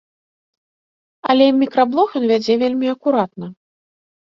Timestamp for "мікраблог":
1.59-2.07